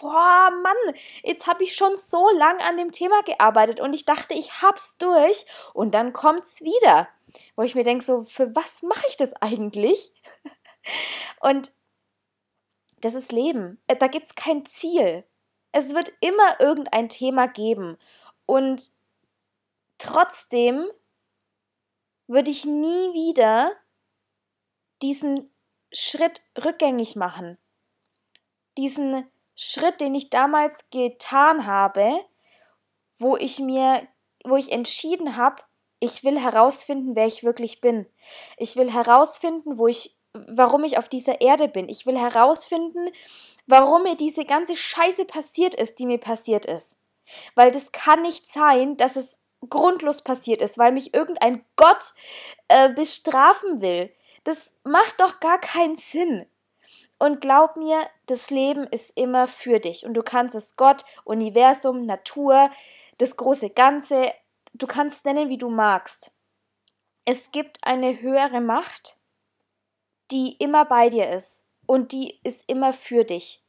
[0.00, 4.34] boah, Mann, jetzt habe ich schon so lang an dem Thema gearbeitet und ich dachte,
[4.34, 7.08] ich hab's durch und dann kommt's wieder.
[7.54, 10.12] Wo ich mir denke, so, für was mache ich das eigentlich?
[11.40, 11.72] und
[13.00, 13.80] das ist Leben.
[13.86, 15.24] Äh, da gibt's kein Ziel.
[15.70, 17.96] Es wird immer irgendein Thema geben.
[18.44, 18.90] Und
[19.98, 20.86] trotzdem
[22.26, 23.72] würde ich nie wieder
[25.02, 25.52] diesen
[25.92, 27.58] Schritt rückgängig machen.
[28.76, 32.20] Diesen Schritt, den ich damals getan habe,
[33.18, 34.06] wo ich mir,
[34.44, 35.62] wo ich entschieden habe,
[35.98, 38.06] ich will herausfinden, wer ich wirklich bin.
[38.58, 41.88] Ich will herausfinden, wo ich, warum ich auf dieser Erde bin.
[41.88, 43.08] Ich will herausfinden,
[43.66, 47.00] warum mir diese ganze Scheiße passiert ist, die mir passiert ist.
[47.54, 52.12] Weil das kann nicht sein, dass es grundlos passiert ist, weil mich irgendein Gott
[52.68, 54.12] äh, bestrafen will.
[54.44, 56.46] Das macht doch gar keinen Sinn.
[57.18, 62.04] Und glaub mir, das Leben ist immer für dich und du kannst es Gott, Universum,
[62.04, 62.70] Natur,
[63.16, 64.32] das große Ganze,
[64.74, 66.32] du kannst nennen, wie du magst.
[67.24, 69.18] Es gibt eine höhere Macht,
[70.30, 73.64] die immer bei dir ist und die ist immer für dich.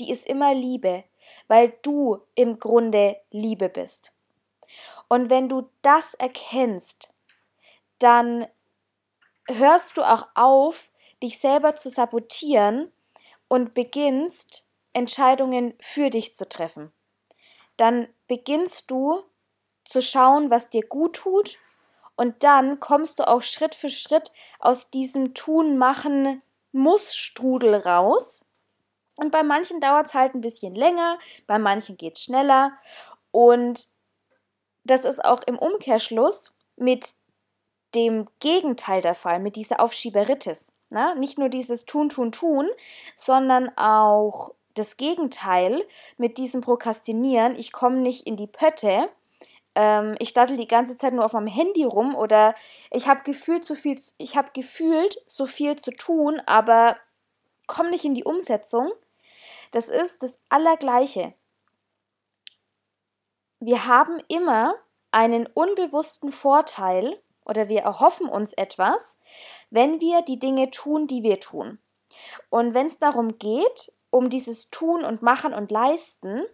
[0.00, 1.04] Die ist immer Liebe,
[1.46, 4.12] weil du im Grunde Liebe bist.
[5.08, 7.14] Und wenn du das erkennst,
[7.98, 8.46] dann
[9.46, 10.90] hörst du auch auf,
[11.22, 12.92] dich selber zu sabotieren
[13.48, 16.92] und beginnst Entscheidungen für dich zu treffen.
[17.76, 19.22] Dann beginnst du
[19.84, 21.58] zu schauen, was dir gut tut
[22.18, 26.42] und dann kommst du auch Schritt für Schritt aus diesem Tun, Machen,
[26.72, 28.44] Muss-Strudel raus.
[29.14, 32.72] Und bei manchen dauert es halt ein bisschen länger, bei manchen geht es schneller.
[33.30, 33.86] Und
[34.90, 37.12] das ist auch im Umkehrschluss mit
[37.94, 40.72] dem Gegenteil der Fall, mit dieser Aufschieberitis.
[40.90, 41.14] Na?
[41.14, 42.68] Nicht nur dieses Tun, Tun, Tun,
[43.16, 45.84] sondern auch das Gegenteil
[46.16, 47.58] mit diesem Prokrastinieren.
[47.58, 49.08] Ich komme nicht in die Pötte.
[49.74, 52.54] Ähm, ich dattel die ganze Zeit nur auf meinem Handy rum oder
[52.90, 56.96] ich habe gefühlt so viel, ich habe gefühlt so viel zu tun, aber
[57.66, 58.92] komme nicht in die Umsetzung.
[59.72, 61.34] Das ist das Allergleiche.
[63.60, 64.74] Wir haben immer
[65.10, 69.18] einen unbewussten Vorteil oder wir erhoffen uns etwas,
[69.70, 71.78] wenn wir die Dinge tun, die wir tun.
[72.50, 76.44] Und wenn es darum geht, um dieses Tun und Machen und Leisten,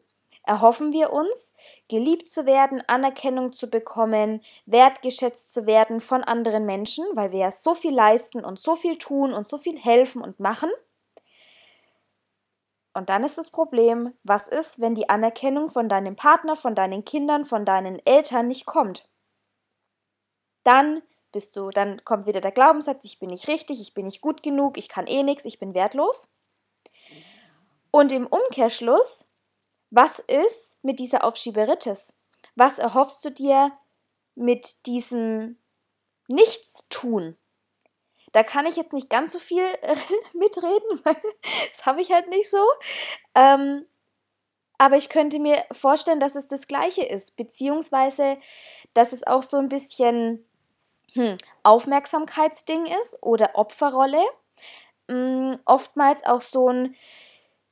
[0.44, 1.54] erhoffen wir uns,
[1.88, 7.50] geliebt zu werden, Anerkennung zu bekommen, wertgeschätzt zu werden von anderen Menschen, weil wir ja
[7.50, 10.70] so viel leisten und so viel tun und so viel helfen und machen.
[12.94, 17.04] Und dann ist das Problem, was ist, wenn die Anerkennung von deinem Partner, von deinen
[17.04, 19.08] Kindern, von deinen Eltern nicht kommt?
[20.64, 24.20] dann bist du, dann kommt wieder der Glaubenssatz, ich bin nicht richtig, ich bin nicht
[24.20, 26.34] gut genug, ich kann eh nichts, ich bin wertlos.
[27.90, 29.32] Und im Umkehrschluss,
[29.90, 32.12] was ist mit dieser Aufschieberitis?
[32.56, 33.72] Was erhoffst du dir
[34.34, 35.58] mit diesem
[36.26, 37.36] Nichtstun?
[38.34, 39.64] Da kann ich jetzt nicht ganz so viel
[40.34, 41.16] mitreden, weil
[41.70, 42.62] das habe ich halt nicht so.
[43.34, 43.86] Ähm,
[44.76, 48.36] aber ich könnte mir vorstellen, dass es das Gleiche ist, beziehungsweise
[48.92, 50.44] dass es auch so ein bisschen
[51.12, 54.22] hm, Aufmerksamkeitsding ist oder Opferrolle.
[55.08, 56.96] Hm, oftmals auch so ein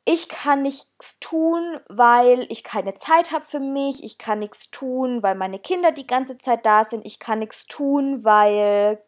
[0.04, 4.02] ich kann nichts tun, weil ich keine Zeit habe für mich.
[4.02, 7.06] Ich kann nichts tun, weil meine Kinder die ganze Zeit da sind.
[7.06, 9.00] Ich kann nichts tun, weil,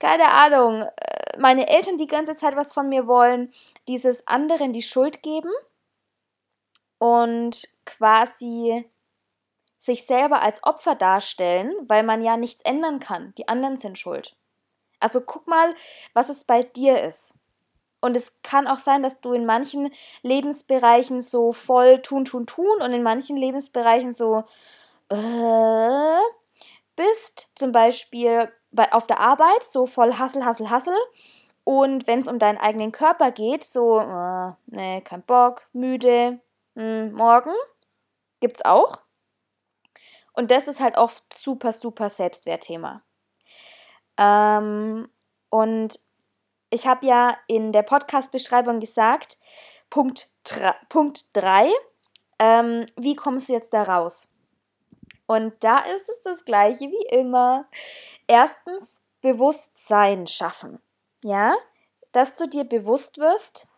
[0.00, 3.52] keine Ahnung, äh, meine Eltern die ganze Zeit was von mir wollen.
[3.86, 5.52] Dieses anderen die Schuld geben
[6.98, 8.84] und quasi
[9.78, 13.32] sich selber als Opfer darstellen, weil man ja nichts ändern kann.
[13.38, 14.36] Die anderen sind schuld.
[14.98, 15.74] Also guck mal,
[16.12, 17.34] was es bei dir ist.
[18.02, 22.82] Und es kann auch sein, dass du in manchen Lebensbereichen so voll tun, tun, tun
[22.82, 24.44] und in manchen Lebensbereichen so
[25.10, 26.20] äh,
[26.96, 27.50] bist.
[27.54, 28.50] Zum Beispiel
[28.92, 30.96] auf der Arbeit so voll Hassel, Hassel, Hassel.
[31.64, 36.40] Und wenn es um deinen eigenen Körper geht, so, äh, nee, kein Bock, müde,
[36.74, 37.52] mh, hm, morgen,
[38.40, 39.00] gibt's auch.
[40.32, 43.02] Und das ist halt oft super, super Selbstwertthema.
[44.16, 45.08] Ähm,
[45.50, 45.98] und
[46.70, 49.38] ich habe ja in der Podcast-Beschreibung gesagt,
[49.90, 51.24] Punkt 3, Punkt
[52.38, 54.29] ähm, wie kommst du jetzt da raus?
[55.30, 57.68] Und da ist es das gleiche wie immer.
[58.26, 60.80] Erstens, Bewusstsein schaffen.
[61.22, 61.54] Ja,
[62.12, 63.68] dass du dir bewusst wirst,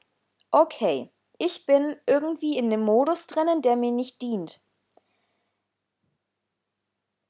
[0.50, 4.62] okay, ich bin irgendwie in einem Modus drinnen, der mir nicht dient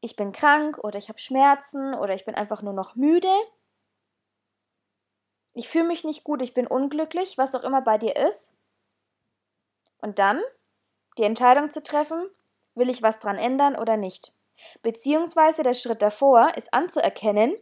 [0.03, 3.33] ich bin krank oder ich habe Schmerzen oder ich bin einfach nur noch müde.
[5.55, 8.53] Ich fühle mich nicht gut, ich bin unglücklich, was auch immer bei dir ist.
[9.99, 10.43] Und dann
[11.19, 12.29] die Entscheidung zu treffen,
[12.75, 14.33] will ich was dran ändern oder nicht.
[14.83, 17.57] Beziehungsweise der Schritt davor ist anzuerkennen,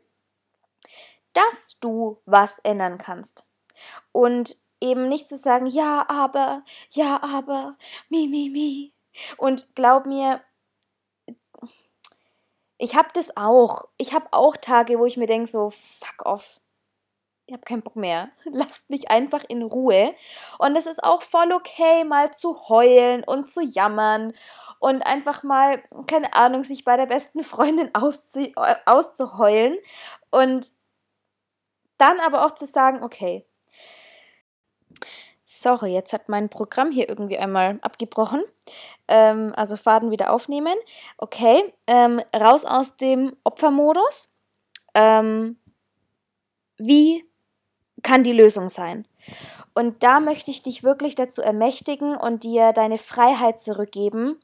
[1.32, 3.46] dass du was ändern kannst.
[4.12, 7.76] Und eben nicht zu sagen, ja, aber, ja, aber,
[8.08, 8.92] mi, mi, mi.
[9.36, 10.40] Und glaub mir,
[12.78, 13.84] ich habe das auch.
[13.98, 16.60] Ich habe auch Tage, wo ich mir denke, so, fuck off.
[17.46, 18.30] Ich habe keinen Bock mehr.
[18.44, 20.14] Lasst mich einfach in Ruhe.
[20.58, 24.32] Und es ist auch voll okay, mal zu heulen und zu jammern
[24.80, 28.50] und einfach mal, keine Ahnung, sich bei der besten Freundin auszu
[28.86, 29.78] auszuheulen
[30.30, 30.72] und
[31.98, 33.46] dann aber auch zu sagen, okay,
[35.44, 38.42] sorry, jetzt hat mein Programm hier irgendwie einmal abgebrochen.
[39.06, 40.74] Ähm, also Faden wieder aufnehmen.
[41.18, 44.32] Okay, ähm, raus aus dem Opfermodus.
[44.94, 45.58] Ähm,
[46.78, 47.24] wie
[48.02, 49.06] kann die Lösung sein?
[49.74, 54.40] Und da möchte ich dich wirklich dazu ermächtigen und dir deine Freiheit zurückgeben,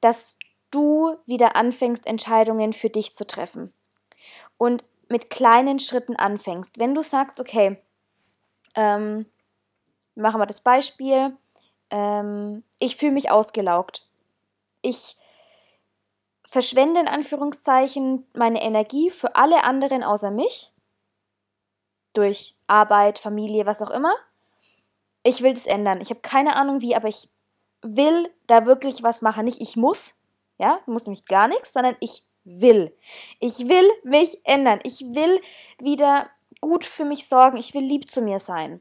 [0.00, 0.38] dass
[0.70, 3.72] du wieder anfängst, Entscheidungen für dich zu treffen.
[4.56, 6.78] Und mit kleinen Schritten anfängst.
[6.78, 7.82] Wenn du sagst, okay,
[8.76, 9.26] ähm,
[10.14, 11.36] machen wir das Beispiel,
[11.90, 14.06] ähm, ich fühle mich ausgelaugt.
[14.82, 15.16] Ich
[16.44, 20.72] verschwende in Anführungszeichen meine Energie für alle anderen außer mich,
[22.12, 24.14] durch Arbeit, Familie, was auch immer.
[25.22, 26.00] Ich will das ändern.
[26.00, 27.28] Ich habe keine Ahnung wie, aber ich
[27.82, 29.44] will da wirklich was machen.
[29.44, 30.20] Nicht ich muss,
[30.58, 32.94] ja, muss nämlich gar nichts, sondern ich will.
[33.38, 34.80] Ich will mich ändern.
[34.82, 35.40] Ich will
[35.78, 37.56] wieder gut für mich sorgen.
[37.56, 38.80] Ich will lieb zu mir sein.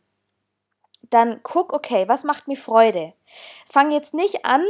[1.09, 3.13] Dann guck, okay, was macht mir Freude?
[3.65, 4.63] Fang jetzt nicht an,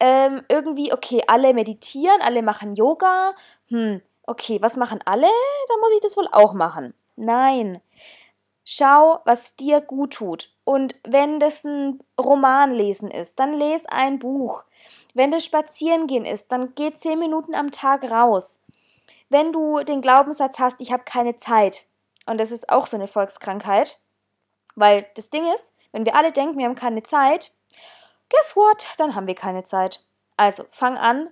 [0.00, 3.34] ähm, irgendwie, okay, alle meditieren, alle machen Yoga.
[3.68, 5.28] Hm, okay, was machen alle?
[5.68, 6.94] Dann muss ich das wohl auch machen.
[7.16, 7.80] Nein.
[8.64, 10.50] Schau, was dir gut tut.
[10.64, 14.64] Und wenn das ein Roman lesen ist, dann les ein Buch.
[15.12, 18.58] Wenn das Spazierengehen ist, dann geh zehn Minuten am Tag raus.
[19.28, 21.84] Wenn du den Glaubenssatz hast, ich habe keine Zeit,
[22.26, 23.98] und das ist auch so eine Volkskrankheit,
[24.74, 27.52] weil das Ding ist, wenn wir alle denken, wir haben keine Zeit,
[28.30, 28.88] guess what?
[28.98, 30.04] Dann haben wir keine Zeit.
[30.36, 31.30] Also fang an,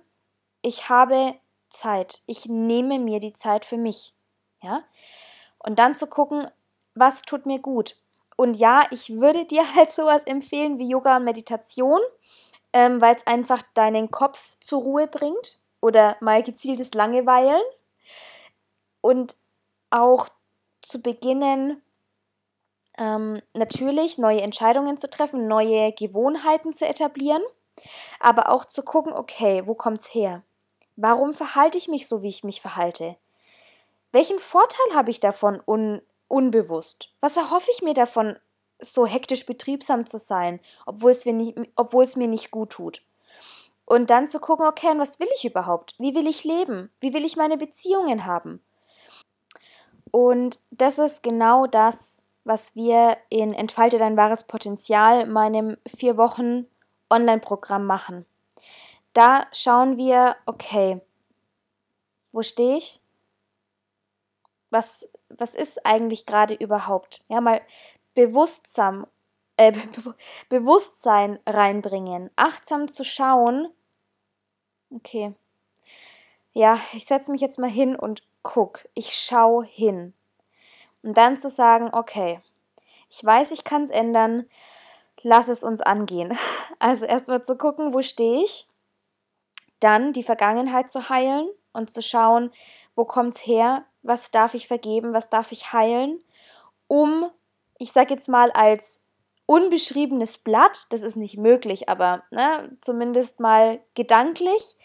[0.61, 1.35] ich habe
[1.69, 2.21] Zeit.
[2.25, 4.13] Ich nehme mir die Zeit für mich.
[4.61, 4.83] Ja?
[5.59, 6.47] Und dann zu gucken,
[6.95, 7.95] was tut mir gut.
[8.35, 11.99] Und ja, ich würde dir halt sowas empfehlen wie Yoga und Meditation,
[12.73, 17.61] ähm, weil es einfach deinen Kopf zur Ruhe bringt oder mal gezieltes Langeweilen.
[19.01, 19.35] Und
[19.89, 20.29] auch
[20.81, 21.81] zu beginnen,
[22.97, 27.41] ähm, natürlich neue Entscheidungen zu treffen, neue Gewohnheiten zu etablieren,
[28.19, 30.43] aber auch zu gucken, okay, wo kommt es her?
[30.95, 33.15] Warum verhalte ich mich so, wie ich mich verhalte?
[34.11, 37.13] Welchen Vorteil habe ich davon un unbewusst?
[37.19, 38.37] Was erhoffe ich mir davon,
[38.79, 43.01] so hektisch betriebsam zu sein, obwohl es mir nicht, obwohl es mir nicht gut tut?
[43.85, 45.95] Und dann zu gucken, okay, was will ich überhaupt?
[45.99, 46.89] Wie will ich leben?
[46.99, 48.63] Wie will ich meine Beziehungen haben?
[50.11, 56.67] Und das ist genau das, was wir in Entfalte dein wahres Potenzial, meinem vier Wochen
[57.09, 58.25] Online-Programm machen.
[59.13, 61.01] Da schauen wir, okay,
[62.31, 62.99] wo stehe ich?
[64.69, 65.07] Was,
[65.37, 67.23] was ist eigentlich gerade überhaupt?
[67.27, 67.61] Ja, mal
[68.13, 69.05] Bewusstsein,
[69.57, 70.15] äh, Be
[70.49, 73.69] Bewusstsein reinbringen, achtsam zu schauen,
[74.91, 75.33] okay,
[76.53, 80.13] ja, ich setze mich jetzt mal hin und guck, ich schau hin.
[81.01, 82.41] Und dann zu sagen, okay,
[83.09, 84.45] ich weiß, ich kann es ändern,
[85.21, 86.37] lass es uns angehen.
[86.79, 88.67] Also erstmal zu gucken, wo stehe ich,
[89.79, 92.51] dann die Vergangenheit zu heilen und zu schauen,
[92.95, 96.19] wo kommt es her, was darf ich vergeben, was darf ich heilen,
[96.87, 97.31] um,
[97.77, 98.99] ich sage jetzt mal als
[99.45, 104.75] unbeschriebenes Blatt, das ist nicht möglich, aber ne, zumindest mal gedanklich,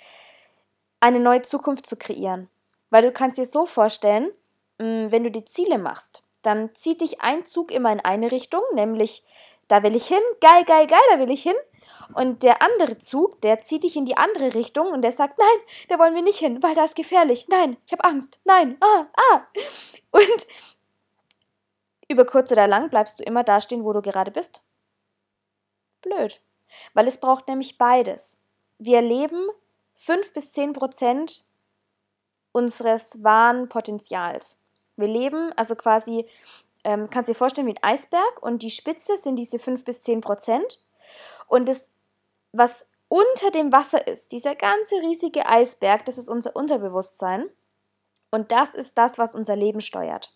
[1.01, 2.49] eine neue Zukunft zu kreieren.
[2.91, 4.33] Weil du kannst dir so vorstellen,
[4.79, 8.63] Mm, wenn du die Ziele machst, dann zieht dich ein Zug immer in eine Richtung,
[8.75, 9.25] nämlich
[9.67, 11.57] da will ich hin, geil, geil, geil, da will ich hin.
[12.15, 15.59] Und der andere Zug, der zieht dich in die andere Richtung und der sagt, nein,
[15.89, 17.47] da wollen wir nicht hin, weil da ist gefährlich.
[17.49, 18.39] Nein, ich habe Angst.
[18.45, 19.47] Nein, ah, ah.
[20.11, 20.47] Und
[22.09, 24.63] über kurz oder lang bleibst du immer da stehen, wo du gerade bist.
[26.01, 26.41] Blöd.
[26.95, 28.39] Weil es braucht nämlich beides.
[28.79, 29.49] Wir leben
[29.95, 31.45] 5 bis 10 Prozent
[32.53, 34.63] unseres wahren Potenzials.
[34.97, 36.27] Wir leben also quasi,
[36.85, 40.21] ähm, kannst dir vorstellen, wie ein Eisberg und die Spitze sind diese 5 bis 10
[40.21, 40.81] Prozent.
[41.47, 41.91] Und das,
[42.53, 47.49] was unter dem Wasser ist, dieser ganze riesige Eisberg, das ist unser Unterbewusstsein.
[48.31, 50.35] Und das ist das, was unser Leben steuert.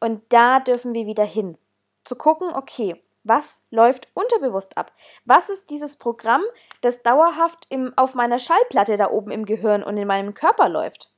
[0.00, 1.58] Und da dürfen wir wieder hin.
[2.04, 4.92] Zu gucken, okay, Was läuft unterbewusst ab?
[5.24, 6.42] Was ist dieses Programm,
[6.82, 11.14] das dauerhaft im, auf meiner Schallplatte da oben im Gehirn und in meinem Körper läuft?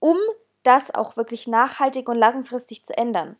[0.00, 0.18] Um
[0.64, 3.36] das auch wirklich nachhaltig und langfristig zu ändern.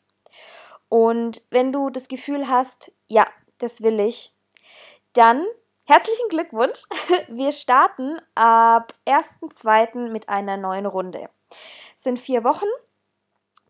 [0.88, 3.26] Und wenn du das Gefühl hast, ja,
[3.58, 4.32] das will ich,
[5.12, 5.44] dann
[5.90, 6.84] herzlichen Glückwunsch.
[7.28, 10.08] Wir starten ab 1.2.
[10.10, 11.28] mit einer neuen Runde.
[11.96, 12.68] Es sind vier Wochen.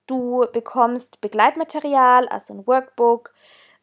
[0.06, 3.32] Du bekommst Begleitmaterial, also ein Workbook,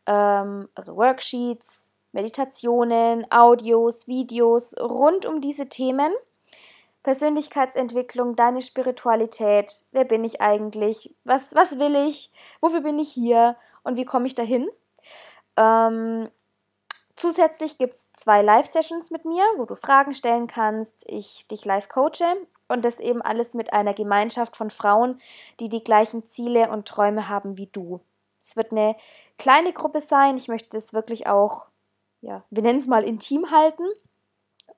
[0.05, 6.13] ähm, also Worksheets, Meditationen, Audios, Videos rund um diese Themen.
[7.01, 13.55] Persönlichkeitsentwicklung, deine Spiritualität, wer bin ich eigentlich, was, was will ich, wofür bin ich hier
[13.83, 14.69] und wie komme ich dahin.
[15.55, 16.29] Ähm,
[17.17, 21.89] zusätzlich gibt es zwei Live-Sessions mit mir, wo du Fragen stellen kannst, ich dich live
[21.89, 22.37] coache
[22.69, 25.19] und das eben alles mit einer Gemeinschaft von Frauen,
[25.59, 27.99] die die gleichen Ziele und Träume haben wie du.
[28.41, 28.95] Es wird eine
[29.37, 31.65] kleine Gruppe sein, ich möchte das wirklich auch,
[32.21, 33.83] ja, wir nennen es mal intim halten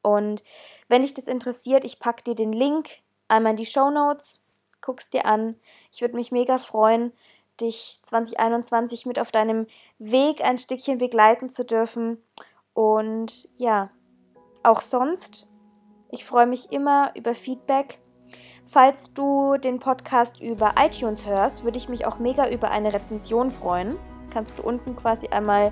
[0.01, 0.43] und
[0.87, 2.89] wenn dich das interessiert, ich packe dir den Link
[3.27, 4.43] einmal in die Show Notes,
[4.81, 5.55] guck's dir an.
[5.91, 7.11] Ich würde mich mega freuen,
[7.61, 12.23] dich 2021 mit auf deinem Weg ein Stückchen begleiten zu dürfen.
[12.73, 13.91] Und ja,
[14.63, 15.51] auch sonst,
[16.11, 17.99] ich freue mich immer über Feedback.
[18.65, 23.51] Falls du den Podcast über iTunes hörst, würde ich mich auch mega über eine Rezension
[23.51, 23.97] freuen.
[24.29, 25.71] Kannst du unten quasi einmal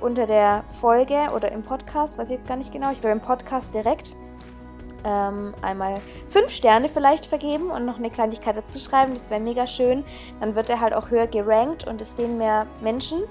[0.00, 3.20] unter der Folge oder im Podcast, weiß ich jetzt gar nicht genau, ich glaube im
[3.20, 4.14] Podcast direkt,
[5.04, 9.14] ähm, einmal fünf Sterne vielleicht vergeben und noch eine Kleinigkeit dazu schreiben.
[9.14, 10.04] Das wäre mega schön.
[10.40, 13.22] Dann wird er halt auch höher gerankt und es sehen mehr Menschen,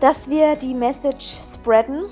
[0.00, 2.04] dass wir die Message spreaden.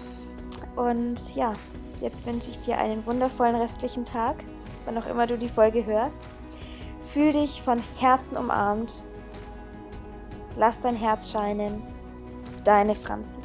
[0.77, 1.53] Und ja,
[2.01, 4.37] jetzt wünsche ich dir einen wundervollen restlichen Tag,
[4.85, 6.21] wann auch immer du die Folge hörst.
[7.13, 9.03] Fühl dich von Herzen umarmt.
[10.57, 11.83] Lass dein Herz scheinen
[12.65, 13.39] deine Franzi.